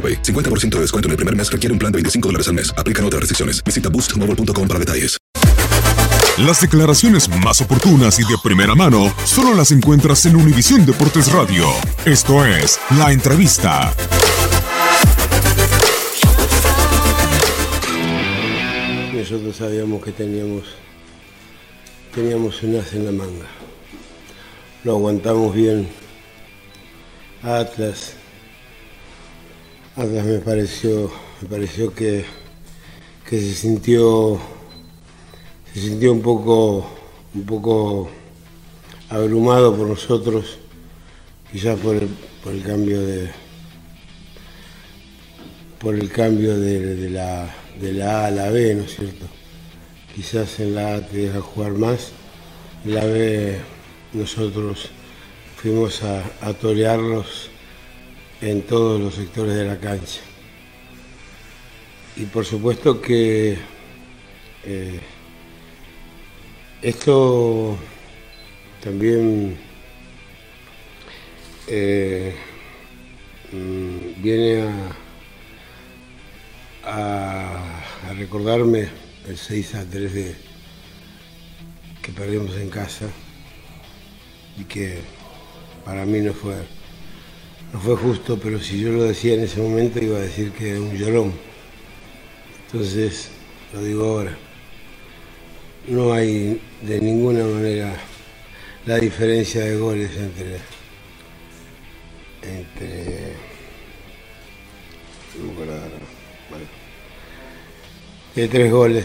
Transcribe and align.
50% 0.00 0.76
de 0.76 0.80
descuento 0.80 1.08
en 1.08 1.12
el 1.12 1.16
primer 1.16 1.36
mes 1.36 1.52
requiere 1.52 1.72
un 1.72 1.78
plan 1.78 1.92
de 1.92 1.96
25 1.96 2.28
dólares 2.28 2.48
al 2.48 2.54
mes. 2.54 2.72
Aplican 2.76 3.04
otras 3.04 3.20
restricciones. 3.20 3.62
Visita 3.64 3.88
boostmobile.com 3.90 4.66
para 4.66 4.80
detalles. 4.80 5.20
Las 6.38 6.62
declaraciones 6.62 7.28
más 7.28 7.60
oportunas 7.60 8.18
y 8.18 8.22
de 8.22 8.38
primera 8.42 8.74
mano 8.74 9.14
solo 9.24 9.54
las 9.54 9.72
encuentras 9.72 10.24
en 10.24 10.36
Univisión 10.36 10.86
Deportes 10.86 11.30
Radio. 11.32 11.66
Esto 12.06 12.46
es 12.46 12.80
La 12.96 13.12
Entrevista. 13.12 13.92
Nosotros 19.12 19.54
sabíamos 19.54 20.02
que 20.02 20.12
teníamos, 20.12 20.64
teníamos 22.14 22.62
un 22.62 22.76
as 22.76 22.92
en 22.94 23.04
la 23.04 23.12
manga. 23.12 23.46
Lo 24.82 24.92
aguantamos 24.92 25.54
bien. 25.54 25.88
Atlas, 27.42 28.14
Atlas 29.96 30.24
me 30.24 30.38
pareció, 30.38 31.10
me 31.42 31.48
pareció 31.48 31.92
que, 31.92 32.24
que 33.28 33.40
se 33.40 33.54
sintió 33.54 34.40
se 35.74 35.80
sintió 35.80 36.12
un 36.12 36.22
poco 36.22 36.86
un 37.34 37.44
poco 37.44 38.08
abrumado 39.08 39.76
por 39.76 39.88
nosotros, 39.88 40.58
quizás 41.50 41.76
por 41.80 41.96
el, 41.96 42.08
por 42.44 42.52
el 42.52 42.62
cambio 42.62 43.04
de 43.04 43.30
por 45.80 45.96
el 45.96 46.08
cambio 46.08 46.56
de, 46.56 47.10
la, 47.10 47.52
de 47.80 47.92
la 47.92 48.20
A 48.20 48.26
a 48.26 48.30
la 48.30 48.50
B, 48.50 48.76
¿no 48.76 48.84
es 48.84 48.94
cierto? 48.94 49.26
Quizás 50.14 50.60
en 50.60 50.76
la 50.76 50.94
A 50.94 51.06
te 51.06 51.16
deja 51.16 51.40
jugar 51.40 51.72
más, 51.72 52.12
en 52.84 52.94
la 52.94 53.04
B 53.04 53.58
nosotros 54.12 54.88
fuimos 55.56 56.04
a, 56.04 56.22
a 56.42 56.52
torearlos 56.52 57.50
en 58.40 58.62
todos 58.62 59.00
los 59.00 59.14
sectores 59.14 59.54
de 59.54 59.64
la 59.64 59.78
cancha. 59.78 60.20
Y 62.16 62.24
por 62.24 62.44
supuesto 62.44 63.00
que 63.00 63.56
eh, 64.64 65.00
esto 66.82 67.76
también 68.82 69.56
eh, 71.66 72.34
mm, 73.52 74.22
viene 74.22 74.64
a, 76.84 77.84
recordarme 78.16 78.88
el 79.28 79.36
6 79.36 79.74
a 79.76 79.84
3 79.84 80.14
de, 80.14 80.34
que 82.02 82.12
perdimos 82.12 82.56
en 82.56 82.70
casa 82.70 83.06
y 84.58 84.64
que 84.64 84.98
para 85.84 86.04
mí 86.04 86.20
no 86.20 86.32
fue 86.32 86.79
no 87.72 87.80
fue 87.80 87.96
justo, 87.96 88.38
pero 88.38 88.58
si 88.60 88.80
yo 88.80 88.90
lo 88.90 89.04
decía 89.04 89.34
en 89.34 89.44
ese 89.44 89.60
momento 89.60 90.02
iba 90.02 90.18
a 90.18 90.22
decir 90.22 90.52
que 90.52 90.70
era 90.70 90.80
un 90.80 90.96
llorón. 90.96 91.32
Entonces, 92.66 93.30
lo 93.72 93.82
digo 93.82 94.04
ahora. 94.04 94.36
No 95.88 96.12
hay 96.12 96.60
de 96.82 97.00
ninguna 97.00 97.44
manera 97.44 97.94
la 98.86 98.96
diferencia 98.98 99.64
de 99.64 99.76
goles 99.76 100.10
entre 100.16 100.58
entre 102.42 103.50
de 108.34 108.48
tres 108.48 108.70
goles 108.70 109.04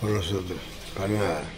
por 0.00 0.10
nosotros, 0.10 0.58
para 0.94 1.08
nada. 1.08 1.57